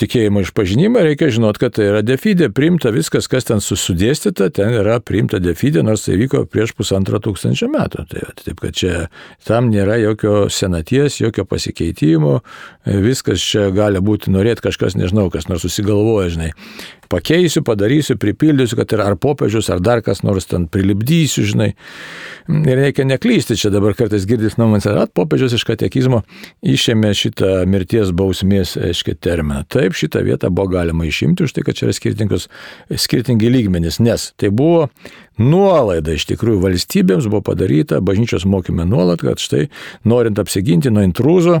[0.00, 4.98] tikėjimo išpažinimą, reikia žinoti, kad tai yra defidė, priimta viskas, kas ten susudėstyta, ten yra
[5.00, 8.06] priimta defidė, nors tai vyko prieš pusantro tūkstančio metų.
[8.12, 8.92] Tai, taip, kad čia
[9.46, 12.38] tam nėra jokio senaties, jokio pasikeitimo,
[13.06, 16.52] viskas čia gali būti, norėti kažkas, nežinau, kas nors susigalvoja, žinai,
[17.08, 21.72] pakeisiu, padarysiu, pripildysiu, kad ir ar popiežius, ar dar kas nors ten prilipdysiu, žinai.
[22.46, 26.22] Ir reikia neklysti, čia dabar kartais girdis nuomonės, ar popiežius iš katekizmo
[26.66, 29.64] išėmė šitą mirties bausmės, aiškiai, terminą.
[29.86, 32.38] Taip, šitą vietą buvo galima išimti už tai, kad čia yra
[32.98, 34.88] skirtingi lygmenys, nes tai buvo
[35.38, 39.68] nuolaida iš tikrųjų valstybėms buvo padaryta, bažnyčios mokime nuolat, kad štai
[40.02, 41.60] norint apsiginti nuo intrūzo,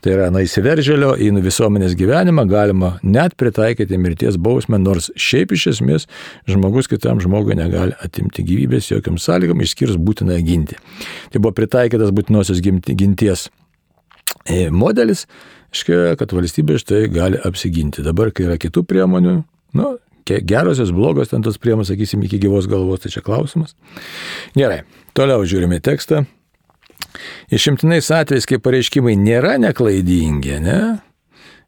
[0.00, 5.66] tai yra nuo įsiveržėlio į visuomenės gyvenimą, galima net pritaikyti mirties bausmę, nors šiaip iš
[5.74, 6.08] esmės
[6.48, 10.80] žmogus kitam žmogui negali atimti gyvybės jokiam sąlygom, išskyrus būtinai ginti.
[11.28, 13.50] Tai buvo pritaikytas būtinosios ginties
[14.48, 15.26] e, modelis,
[15.72, 18.04] aiškiai, kad valstybė štai gali apsiginti.
[18.06, 19.36] Dabar, kai yra kitų priemonių,
[19.78, 19.90] nu,
[20.26, 23.76] gerosios, blogos ten tos priemonės, sakysim, iki gyvos galvos, tai čia klausimas.
[24.56, 24.82] Gerai,
[25.14, 26.24] toliau žiūrime tekstą.
[27.52, 30.80] Išimtinais atvejais, kai pareiškimai nėra neklaidingi, ne?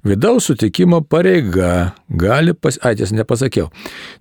[0.06, 2.78] Vidaus sutikimo pareiga gali pas...
[2.86, 3.68] Ai, ties nepasakiau.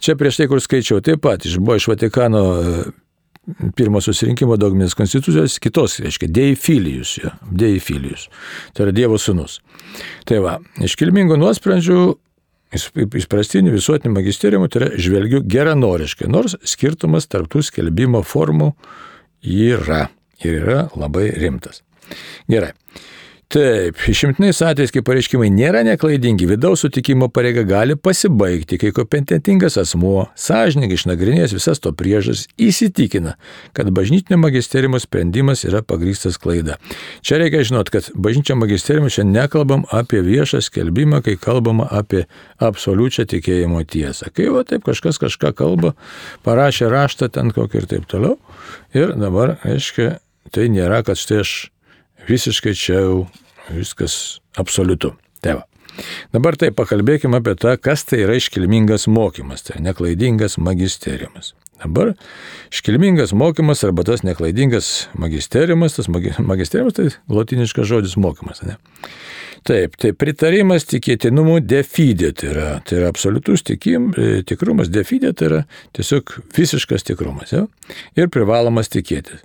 [0.02, 2.44] Čia prieš tai, kur skaičiau, taip pat iš, buvo iš Vatikano
[3.78, 7.32] pirmo susirinkimo dogminės konstitucijos, kitos, reiškia, deifilijus, jo,
[7.64, 8.28] deifilijus.
[8.76, 9.60] Tai yra Dievo sūnus.
[10.28, 12.00] Tai va, iškilmingų nuosprendžių
[13.22, 18.74] įprastinių visuotinių magisteriumų, tai yra žvelgiu geranoriškai, nors skirtumas tarptų skelbimo formų
[19.48, 20.08] yra
[20.44, 21.84] ir yra labai rimtas.
[22.52, 22.74] Gerai.
[23.48, 30.26] Taip, išimtinais atvejais, kai pareiškimai nėra neklaidingi, vidaus sutikimo pareiga gali pasibaigti, kai kompetentingas asmuo,
[30.36, 33.38] sąžininkai išnagrinėjęs visas to priežas, įsitikina,
[33.72, 36.76] kad bažnytinio magisteriumo sprendimas yra pagrystas klaida.
[37.24, 42.26] Čia reikia žinot, kad bažnyčio magisteriumo čia nekalbam apie viešą skelbimą, kai kalbama apie
[42.60, 44.28] absoliučią tikėjimo tiesą.
[44.36, 45.94] Kai va taip kažkas kažką kalba,
[46.44, 48.36] parašė raštą ten kokį ir taip toliau.
[48.92, 50.18] Ir dabar, aiškiai,
[50.52, 51.58] tai nėra, kad štai aš
[52.28, 53.18] visiškai čia jau
[53.72, 55.14] viskas absoliutu.
[55.42, 55.66] Tai va.
[56.34, 61.56] Dabar tai pakalbėkime apie tą, kas tai yra iškilmingas mokymas, tai neklaidingas magisteriumas.
[61.82, 62.14] Dabar
[62.74, 68.64] iškilmingas mokymas arba tas neklaidingas magisteriumas, tas magisteriumas tai latiniškas žodis mokymas.
[68.66, 68.78] Ne?
[69.68, 74.10] Taip, tai pritarimas tikėtinumu defidė, tai yra, tai yra absoliutus tikim,
[74.48, 75.62] tikrumas, defidė tai yra
[75.98, 77.54] tiesiog visiškas tikrumas.
[77.54, 77.66] Ja?
[78.18, 79.42] Ir privalomas tikėti.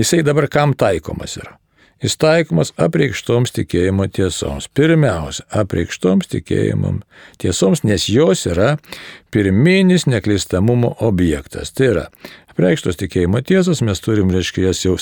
[0.00, 1.58] Jisai dabar kam taikomas yra?
[2.04, 4.66] Jis taikomas apreikštoms tikėjimo tiesoms.
[4.76, 6.98] Pirmiausia, apreikštoms tikėjimo
[7.40, 8.74] tiesoms, nes jos yra
[9.32, 11.72] pirminis neklystamumo objektas.
[11.72, 12.04] Tai yra
[12.52, 14.98] apreikštos tikėjimo tiesos, mes turim, reiškia, jas jau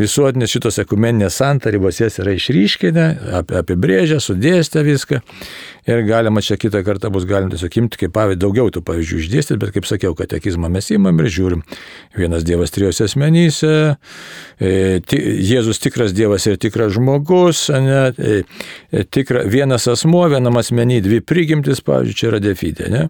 [0.00, 3.06] visuotinės šitos ekumeninės santarybos, jas yra išryškinę,
[3.60, 5.20] apibrėžę, sudėstę viską.
[5.84, 9.58] Ir galima čia kitą kartą bus galima tiesiog imti kaip pavyzdį, daugiau tų pavyzdžių išdėstyti,
[9.60, 11.64] bet kaip sakiau, katekizmą mes įmam ir žiūrim.
[12.16, 13.72] Vienas Dievas trijose asmenyse,
[14.58, 14.72] e,
[15.44, 18.38] Jėzus tikras Dievas ir tikras žmogus, ne, e,
[18.92, 23.04] e, tikra, vienas asmuo, vienam asmenį, dvi prigimtis, pavyzdžiui, čia yra defidė, ne?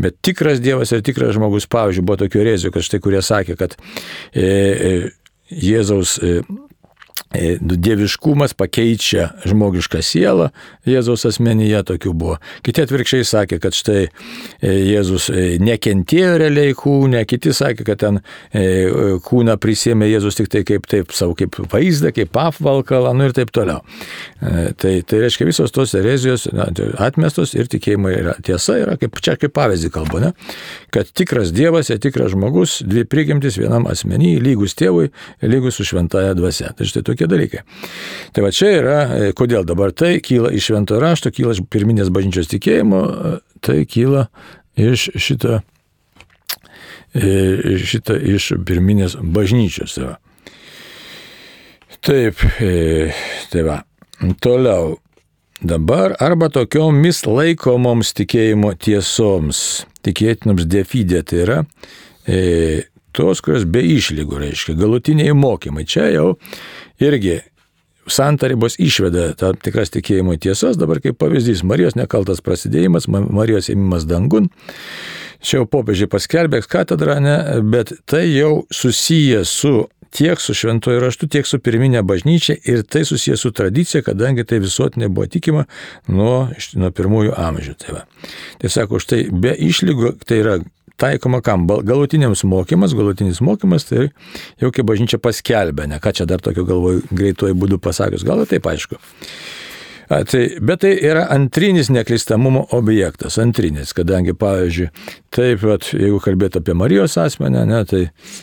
[0.00, 3.76] Bet tikras Dievas ir tikras žmogus, pavyzdžiui, buvo tokių rezijų, kad štai kurie sakė, kad
[4.32, 4.94] e, e,
[5.52, 6.38] Jėzaus e,
[7.60, 10.50] dieviškumas pakeičia žmogišką sielą,
[10.86, 12.36] Jėzaus asmenyje tokių buvo.
[12.64, 14.10] Kiti atvirkščiai sakė, kad štai e,
[14.92, 18.20] Jėzus e, nekentėjo realiai kūnę, kiti sakė, kad ten
[19.24, 23.50] kūną prisėmė Jėzus tik tai kaip, taip, savo kaip vaizdą, kaip apvalkalą, nu ir taip
[23.54, 23.82] toliau.
[24.40, 29.36] Tai, tai reiškia visos tos erezijos tai atmestos ir tikėjimo yra tiesa, yra kaip, čia
[29.40, 30.32] kaip pavyzdį kalbu, ne?
[30.94, 35.10] kad tikras Dievas ir tikras žmogus, dvi prigimtis vienam asmenį, lygus tėvui,
[35.42, 36.70] lygus su šventaja dvasia.
[36.76, 37.62] Tai štai tokie dalykai.
[38.34, 42.12] Tai va čia yra, e, kodėl dabar tai kyla iš švento rašto, kyla iš pirminės
[42.14, 44.26] bažnyčios tikėjimo, e, tai kyla
[44.80, 45.60] iš šito,
[47.14, 49.96] e, šito iš pirminės bažnyčios.
[49.98, 50.18] Tai va.
[52.04, 52.40] Taip,
[53.48, 53.80] tai va.
[54.44, 54.98] Toliau.
[55.64, 59.58] Dabar arba tokiomis laikomoms tikėjimo tiesoms,
[60.04, 61.56] tikėtinoms defidė, tai yra
[62.28, 62.40] e,
[63.16, 65.86] tos, kurios be išlygų reiškia, galutiniai mokymai.
[65.88, 66.26] Čia jau
[67.02, 67.40] irgi
[68.10, 74.50] santarybos išveda tam tikras tikėjimo tiesas, dabar kaip pavyzdys Marijos nekaltas prasidėjimas, Marijos ėmimas dangun.
[75.44, 77.36] Čia jau popiežiai paskelbė katedrą, ne,
[77.68, 79.82] bet tai jau susiję su
[80.14, 84.60] tiek su šventoju raštu, tiek su pirminė bažnyčia ir tai susijęs su tradicija, kadangi tai
[84.62, 85.64] visuotinė buvo tikima
[86.08, 86.36] nuo,
[86.78, 87.74] nuo pirmųjų amžių.
[87.82, 88.04] Tai, va.
[88.62, 90.58] tai sako, štai be išlygų, tai yra
[91.00, 91.66] taikoma kam?
[91.66, 94.08] Galutiniams mokymas, galutinis mokymas, tai
[94.62, 98.66] jau kaip bažnyčia paskelbė, ne ką čia dar tokio galvoju greituoju būdu pasakius, gal taip
[98.70, 99.00] aišku.
[100.08, 104.90] A, tai, bet tai yra antrinis neklystamumo objektas, antrinis, kadangi, pavyzdžiui,
[105.32, 108.02] taip, vat, jeigu kalbėt apie Marijos asmenę, ne, tai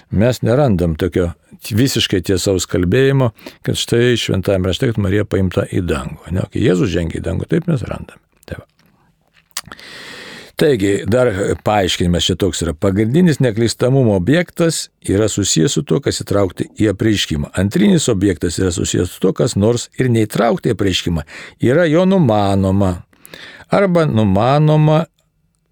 [0.10, 1.30] mes nerandam tokio
[1.70, 3.30] visiškai tiesaus kalbėjimo,
[3.66, 6.34] kad štai šventame rašte, kad Marija paimta į dangų.
[6.34, 8.24] Ne, kai Jėzus žengia į dangų, taip mes randame.
[8.50, 8.66] Taip.
[10.62, 11.32] Taigi, dar
[11.66, 12.76] paaiškinimas čia toks yra.
[12.78, 17.50] Pagrindinis neklystamumo objektas yra susijęs su to, kas įtraukti į apreiškimą.
[17.58, 21.24] Antrinis objektas yra susijęs su to, kas nors ir neįtraukti į apreiškimą.
[21.66, 22.92] Yra jo numanoma.
[23.74, 25.00] Arba numanoma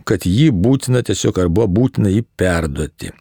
[0.09, 3.13] kad jį būtina tiesiog arba būtina jį perduoti.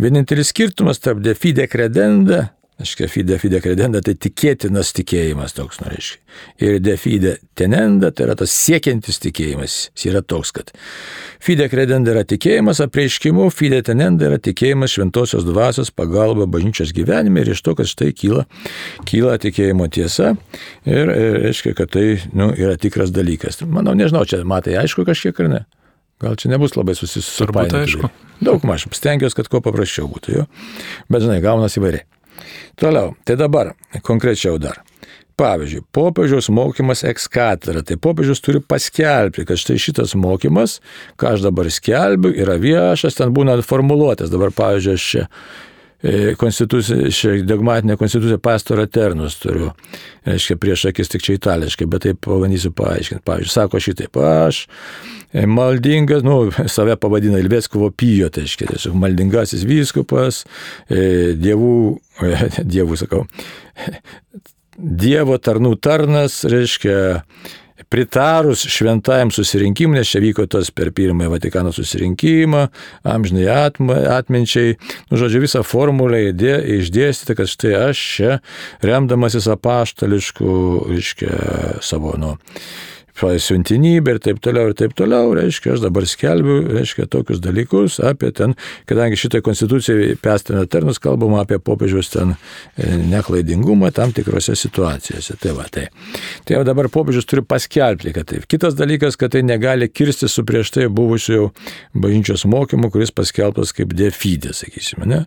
[0.00, 2.46] Vienintelis skirtumas tarp defide credenda
[2.82, 6.18] Aiškia, fide fide credenda tai tikėtinas tikėjimas toks, nu, reiškia.
[6.64, 9.76] Ir de fide tenenda tai yra tas siekiantis tikėjimas.
[9.94, 10.72] Jis yra toks, kad
[11.42, 17.52] fide credenda yra tikėjimas apreiškimu, fide tenenda yra tikėjimas šventosios dvasios pagalba bažnyčios gyvenime ir
[17.54, 18.48] iš to, kad štai kyla,
[19.06, 20.32] kyla tikėjimo tiesa
[20.82, 23.60] ir, ir reiškia, kad tai nu, yra tikras dalykas.
[23.62, 25.62] Manau, nežinau, čia matai aišku kažkiek ar ne.
[26.22, 27.78] Gal čia nebus labai susisurpainti.
[27.82, 28.10] aišku.
[28.42, 30.48] Daug maž, stengiuosi, kad kuo paprasčiau būtų jo.
[31.10, 32.06] Bet žinai, gaunasi įvairiai.
[32.80, 33.74] Toliau, tai dabar,
[34.06, 34.82] konkrečiau dar.
[35.40, 37.80] Pavyzdžiui, popiežiaus mokymas ekskatera.
[37.86, 40.78] Tai popiežius turi paskelbti, kad štai šitas mokymas,
[41.18, 44.30] ką aš dabar skelbiu, yra viešas, ten būna formuluotės.
[44.32, 45.26] Dabar, pavyzdžiui, aš čia
[46.02, 49.70] e, konstitucija, šią dogmatinę konstituciją pastorą Ternus turiu,
[50.28, 53.24] reiškia, prieš akis tik čia itališkai, bet taip pabandysiu paaiškinti.
[53.26, 54.64] Pavyzdžiui, sako šitaip, aš
[55.32, 56.38] e, maldingas, nu,
[56.76, 60.44] save pavadina Ilvėskovo pijo, tai reiškia, tiesiog maldingasis vyskupas,
[60.90, 61.76] e, dievų,
[62.76, 63.26] dievų sakau,
[64.82, 66.94] Dievo tarnų tarnas, reiškia,
[67.92, 72.62] pritarus šventajam susirinkimui, nes čia vyko tas per pirmąjį Vatikano susirinkimą,
[73.12, 73.44] amžinai
[74.16, 74.78] atminčiai,
[75.10, 76.22] nu, žodžiu, visą formulę
[76.78, 78.38] išdėstyti, kad štai aš čia,
[78.84, 80.54] remdamasis apaštališkų,
[80.88, 81.36] reiškia,
[81.84, 82.38] savo, nu,
[83.20, 88.32] siuntinybė ir taip toliau, ir taip toliau, reiškia, aš dabar skelbiu, reiškia, tokius dalykus apie
[88.34, 88.56] ten,
[88.88, 95.36] kadangi šitai konstitucijai pestina ternus, kalbama apie popiežiaus ten e, neklaidingumą tam tikrose situacijose.
[95.42, 95.88] Tai va, tai.
[96.46, 98.48] Tai jau dabar popiežius turi paskelbti, kad taip.
[98.50, 101.50] Kitas dalykas, kad tai negali kirsti su prieš tai buvusiu
[101.94, 105.24] bažnyčios mokymu, kuris paskelbtas kaip defidė, sakysime, ne?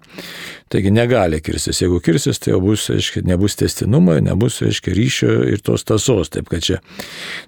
[0.69, 1.77] Taigi negali kirstis.
[1.83, 6.31] Jeigu kirsis, tai jau bus, reiškia, nebus testinumo, nebus, reiškia, ryšio ir tos tasos.
[6.33, 6.79] Taip, kad čia.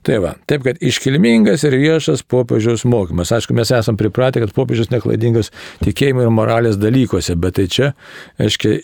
[0.05, 3.31] Tai va, taip, kad iškilmingas ir viešas popiežiaus mokymas.
[3.35, 5.51] Aišku, mes esame pripratę, kad popiežius neklaidingas
[5.83, 7.91] tikėjimo ir moralės dalykuose, bet tai čia,
[8.41, 8.81] aiškiai,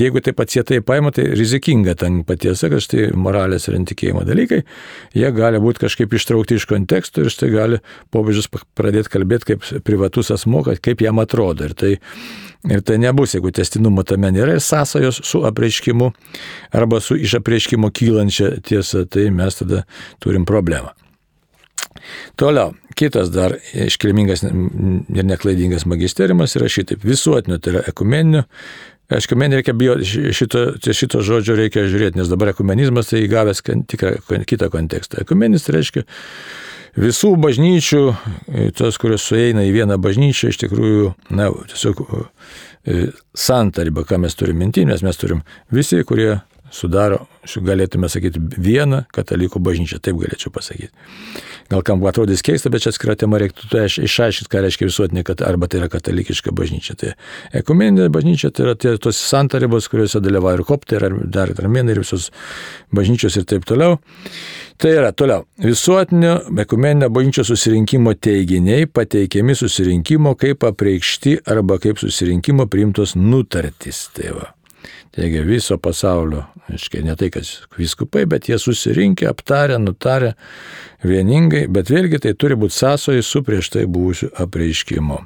[0.00, 4.62] jeigu taip atsietai paima, tai rizikinga ten patiesa, kad štai moralės ir tikėjimo dalykai,
[5.16, 7.82] jie gali būti kažkaip ištraukti iš konteksto ir štai gali
[8.14, 11.70] popiežius pradėti kalbėti kaip privatus asmo, kaip jam atrodo.
[11.70, 11.96] Ir tai
[12.68, 16.10] Ir tai nebus, jeigu testinumo tame nėra ir sąsajos su apreiškimu
[16.76, 19.86] arba su iš apreiškimo kylančia tiesa, tai mes tada
[20.20, 20.92] turim problemą.
[22.36, 28.44] Toliau, kitas dar iškilmingas ir neklaidingas magisteriumas yra šitaip visuotinio, tai yra ekumeninio.
[29.10, 34.44] Aišku, men reikia bijoti, šito, šito žodžio reikia žiūrėti, nes dabar ekumenizmas tai įgavęs tikrą
[34.46, 35.24] kitą kontekstą.
[35.24, 36.04] Ekumenis tai reiškia
[36.98, 38.02] visų bažnyčių,
[38.78, 43.00] tos, kurios sueina į vieną bažnyčią, iš tikrųjų, na, tiesiog e,
[43.36, 46.40] santarybą, ką mes turime minti, nes mes turim visi, kurie
[46.74, 47.24] sudaro,
[47.64, 50.90] galėtume sakyti, vieną katalikų bažnyčią, taip galėčiau pasakyti.
[51.70, 55.68] Gal kam atrodys keista, bet čia atskira tema reiktų tai išaiškinti, ką reiškia visuotinė, arba
[55.70, 56.96] tai yra katalikiška bažnyčia.
[56.98, 57.12] Tai
[57.62, 62.02] ekumeninė bažnyčia tai yra tie, tos santarybos, kuriuose dalyvauja ir koptai, ir dar armenai, ir
[62.02, 62.30] visos
[62.92, 64.00] bažnyčios ir taip toliau.
[64.80, 65.46] Tai yra toliau.
[65.62, 74.08] Visuotinio ekumeninio bažnyčios susirinkimo teiginiai pateikiami susirinkimo kaip apreikšti arba kaip susirinkimo priimtos nutartys.
[74.16, 74.54] Tai va.
[75.10, 80.36] Taigi viso pasaulio, aiškiai, ne tai, kad viskupai, bet jie susirinkę, aptarę, nutarę
[81.02, 85.16] vieningai, bet vėlgi tai turi būti sąsojai su prieš tai buvusiu apreiškimu.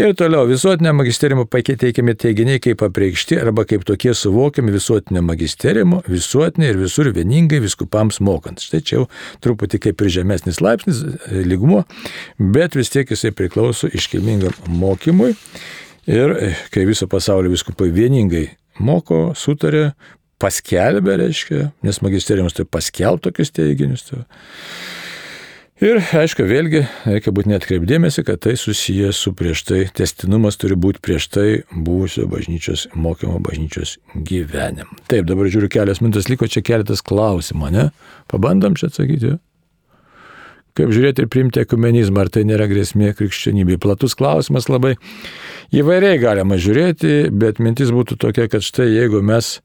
[0.00, 6.72] Ir toliau visuotinė magisteriumo pakeikiami teiginiai kaip apreikšti arba kaip tokie suvokiami visuotinė magisteriumo, visuotinė
[6.72, 8.64] ir visur vieningai viskupams mokant.
[8.64, 9.06] Štai čia jau
[9.44, 11.84] truputį kaip ir žemesnis laipsnis, lygmuo,
[12.40, 15.36] bet vis tiek jisai priklauso iškilmingam mokymui.
[16.10, 16.34] Ir
[16.72, 18.48] kai viso pasaulio viskupai vieningai
[18.82, 19.92] moko, sutarė,
[20.42, 24.06] paskelbė, reiškia, nes magisteriumas tai paskelb tokius teiginius.
[24.08, 24.24] Tai.
[25.82, 31.02] Ir, aišku, vėlgi reikia būti netkreipdėmėsi, kad tai susijęs su prieš tai, testinumas turi būti
[31.02, 35.00] prieš tai buvusio bažnyčios mokymo bažnyčios gyvenimu.
[35.10, 37.88] Taip, dabar žiūriu, kelias minutės liko, čia keletas klausimų, ne?
[38.30, 39.34] Pabandom čia atsakyti.
[40.74, 43.76] Kaip žiūrėti ir priimti ekumenizmą, ar tai nėra grėsmė krikščionybei?
[43.78, 44.96] Platus klausimas labai
[45.70, 49.60] įvairiai galima žiūrėti, bet mintis būtų tokia, kad štai jeigu mes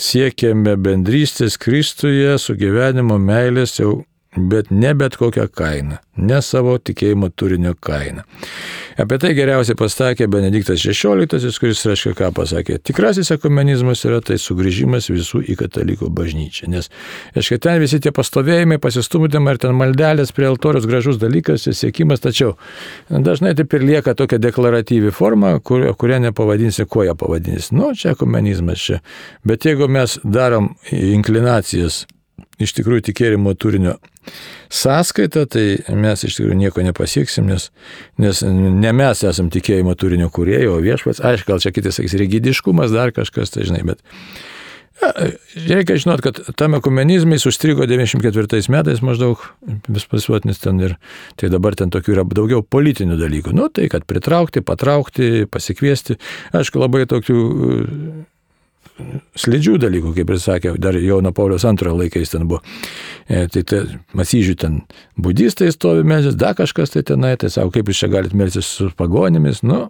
[0.00, 3.98] siekiame bendrystės Kristuje, sugyvenimo meilės jau
[4.36, 8.22] bet ne bet kokią kainą, ne savo tikėjimo turinio kainą.
[9.00, 12.76] Apie tai geriausiai pasakė Benediktas XVI, kuris reiškia, ką pasakė.
[12.84, 16.68] Tikrasis ekumenizmas yra tai sugrįžimas visų į katalikų bažnyčią.
[16.70, 16.90] Nes,
[17.34, 22.54] reiškia, ten visi tie pastovėjimai, pasistumdymai ir ten maldelės prie altorius gražus dalykas, siekimas, tačiau
[23.10, 27.74] dažnai taip ir lieka tokia deklaratyvi forma, kur, kurią nepavadinsi, kuo ją pavadinsi.
[27.74, 29.02] Nu, čia ekumenizmas čia.
[29.42, 32.04] Bet jeigu mes darom inklinacijas
[32.60, 33.96] iš tikrųjų tikėjimo turinio
[34.70, 35.64] sąskaita, tai
[35.96, 37.70] mes iš tikrųjų nieko nepasieksim, nes,
[38.20, 42.94] nes ne mes esam tikėjimo turinio kūrėjai, o viešpats, aišku, gal čia kiti sakys, rigidiškumas,
[42.94, 44.04] dar kažkas, tai žinai, bet
[45.66, 49.40] Reikia žinot, kad tam ekumenizmai užstrigo 94 metais maždaug
[49.88, 50.96] vis pasuotinis ten ir
[51.40, 53.54] tai dabar ten tokių yra daugiau politinių dalykų.
[53.56, 56.18] Nu, tai kad pritraukti, patraukti, pasikviesti.
[56.52, 57.40] Aišku, labai tokių
[59.38, 62.60] slidžių dalykų, kaip ir sakė, dar Jono Paulius antrojo laikais ten buvo.
[63.28, 63.82] E, tai tai
[64.16, 64.82] masyžių ten
[65.20, 68.90] budistai stovi melsis, dar kažkas tai tenai, tai savo, kaip jūs čia galite melsis su
[68.96, 69.86] pagonimis, nu.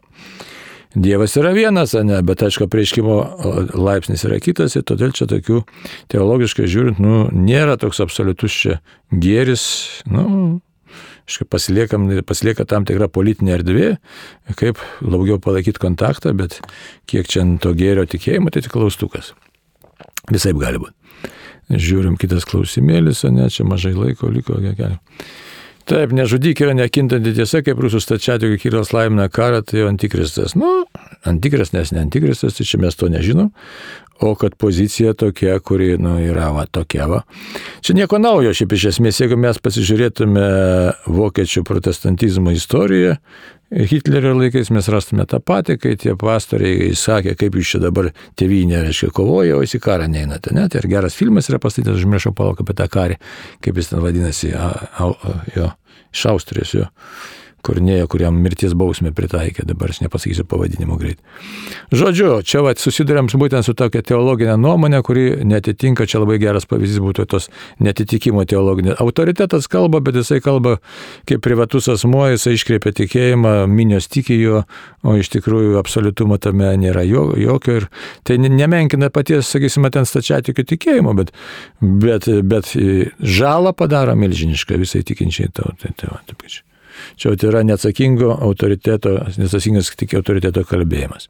[0.90, 3.16] Dievas yra vienas, ne, bet aišku, prieškimo
[3.78, 5.60] laipsnis yra kitas ir todėl čia tokių
[6.10, 8.80] teologiškai žiūrint, nu, nėra toks absoliutus čia
[9.14, 9.62] gėris,
[10.10, 10.58] nu,
[11.50, 13.90] pasiliekam, pasilieka tam tikra politinė erdvė,
[14.58, 16.58] kaip daugiau palaikyti kontaktą, bet
[17.10, 19.34] kiek čia to gėrio tikėjimo, tai tik klaustukas.
[20.30, 20.96] Visai gali būti.
[21.70, 24.58] Žiūrim kitas klausimėlis, o ne, čia mažai laiko liko.
[25.90, 30.56] Taip, nežudyk yra nekintanti tiesa, kaip rusų stačiatikių Kiras laimina karą, tai antikristas.
[30.58, 30.84] Nu,
[31.26, 33.52] antikristas, nes ne antikristas, tai čia mes to nežinom,
[34.20, 37.22] o kad pozicija tokia, kuri nu, yra va, tokia va.
[37.80, 40.50] Čia nieko naujo, šiaip iš esmės, jeigu mes pasižiūrėtume
[41.08, 43.16] vokiečių protestantizmo istoriją,
[43.70, 48.08] Hitlerio laikais mes rastume tą patį, kai tie pastoriai sakė, kaip jūs čia dabar
[48.40, 50.50] tėvynė, reiškia, kovoja, o jūs į karą neinate.
[50.56, 50.64] Ne?
[50.66, 53.20] Tai ir geras filmas yra pastatytas, užmiršau palauk apie tą karį,
[53.62, 55.68] kaip jis ten vadinasi, a, a, a, jo,
[56.10, 56.88] iš Austrijos jo.
[57.66, 61.18] Kornėjo, kuriam mirties bausmę pritaikė, dabar aš nepasakysiu pavadinimo greit.
[61.92, 67.02] Žodžiu, čia va, susidurėm būtent su tokia teologinė nuomonė, kuri netitinka, čia labai geras pavyzdys
[67.04, 67.50] būtų tos
[67.82, 68.94] netitikimo teologinė.
[69.02, 70.78] Autoritetas kalba, bet jisai kalba
[71.28, 74.64] kaip privatus asmuo, jisai iškreipia tikėjimą, minios tiki jo,
[75.04, 77.90] o iš tikrųjų absoliutumo tame nėra jokio ir
[78.24, 81.34] tai nemenkina paties, sakysime, ten stačiatikių tikėjimo, bet,
[81.80, 82.72] bet, bet
[83.20, 85.92] žalą padaro milžinišką visai tikinčiai tautai.
[86.00, 86.64] Tai, va, taip, čia.
[87.20, 91.28] Čia yra neatsakingo autoriteto, neatsakingas tik autoriteto kalbėjimas.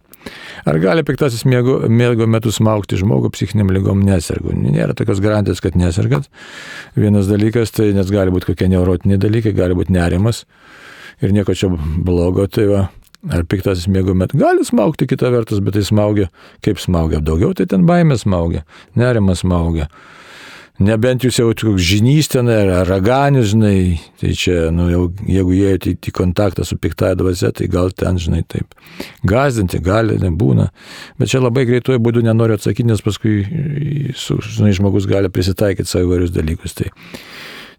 [0.69, 4.53] Ar gali piktasis miego, miego metu smaugti žmogų psichiniam lygom nesergu?
[4.53, 6.29] Nėra tokios garantijos, kad nesergat.
[6.99, 10.45] Vienas dalykas, tai nes gali būti kokie neurotiniai dalykai, gali būti nerimas
[11.25, 12.45] ir nieko čia blogo.
[12.53, 12.85] Tai va,
[13.33, 16.29] ar piktasis miego metu gali smaugti, kita vertus, bet tai smaugia,
[16.65, 18.67] kaip smaugia, daugiau tai ten baimė smaugia,
[19.01, 19.89] nerimas smaugia.
[20.81, 25.75] Nebent jūs jau toks žinys ten ar raganius, žinai, tai čia, nu, jau, jeigu jie
[25.77, 28.73] į, į kontaktą su piktąją dvasia, tai gal ten, žinai, taip.
[29.29, 30.71] Gazdinti gali, nebūna.
[31.21, 33.35] Bet čia labai greituoju būdu nenoriu atsakyti, nes paskui,
[34.17, 36.79] su, žinai, žmogus gali prisitaikyti savo įvairius dalykus.
[36.81, 36.89] Tai,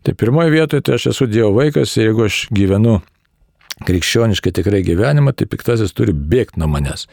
[0.06, 2.99] tai pirmoje vietoje, tai aš esu Dievo vaikas ir jeigu aš gyvenu
[3.88, 7.08] krikščioniškai tikrai gyvenimą, tai piktasis turi bėgti nuo manęs.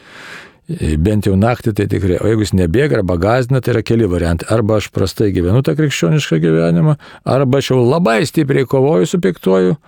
[0.69, 4.05] E, bent jau naktį tai tikrai, o jeigu jis nebėga arba gazina, tai yra keli
[4.11, 4.51] variantai.
[4.53, 9.79] Arba aš prastai gyvenu tą krikščionišką gyvenimą, arba aš jau labai stipriai kovoju su piktuoju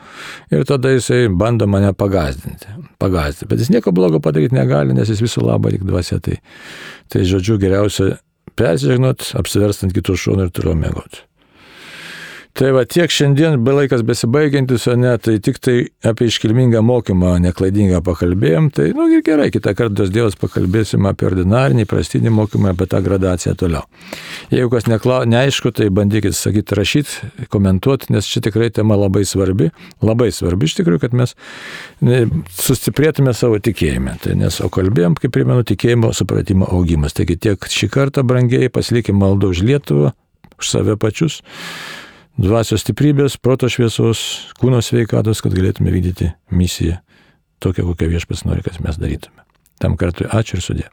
[0.56, 2.72] ir tada jisai bando mane pagazdinti.
[3.02, 3.50] Pagazdinti.
[3.52, 6.16] Bet jis nieko blogo padaryti negali, nes jis visų labą tik dvasia.
[6.24, 6.40] Tai,
[7.12, 8.14] tai žodžiu, geriausia
[8.56, 11.26] persižegnot, apsiverstant kitų šonų ir toliau mėgoti.
[12.56, 15.74] Tai va tiek šiandien, be laikas besibaigiantis, o ne, tai tik tai
[16.06, 21.28] apie iškilmingą mokymą, neklaidingą pakalbėjom, tai, nu ir gerai, kitą kartą tas Dievas pakalbėsim apie
[21.28, 23.84] ordinarinį, prastinį mokymą, apie tą gradaciją toliau.
[24.50, 29.70] Jeigu kas nekla, neaišku, tai bandykit sakyti, rašyti, komentuoti, nes čia tikrai tema labai svarbi,
[30.02, 31.36] labai svarbi iš tikrųjų, kad mes
[32.58, 34.18] sustiprėtume savo tikėjime.
[34.26, 37.14] Tai nes, o kalbėjom, kaip primenu, tikėjimo supratimo augimas.
[37.14, 40.14] Taigi tiek šį kartą, brangiai, pasilikim maldą už Lietuvą,
[40.58, 41.40] už save pačius
[42.38, 44.22] dvasios stiprybės, proto šviesos,
[44.60, 47.00] kūno sveikatos, kad galėtume vykdyti misiją
[47.60, 49.44] tokią, kokią viešpas nori, kad mes darytume.
[49.80, 50.88] Tam kartui ačiū ir sudė.